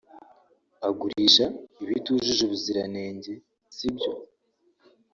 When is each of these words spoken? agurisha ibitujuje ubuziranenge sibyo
agurisha 0.87 1.45
ibitujuje 1.83 2.41
ubuziranenge 2.45 3.33
sibyo 3.75 4.11